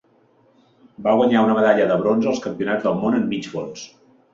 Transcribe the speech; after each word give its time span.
Va 1.09 1.13
guanyar 1.21 1.45
una 1.49 1.59
medalla 1.59 1.87
de 1.95 2.01
bronze 2.03 2.33
als 2.35 2.45
Campionats 2.49 2.91
del 2.91 3.01
món 3.05 3.23
en 3.23 3.33
mig 3.33 3.57
fons. 3.57 3.91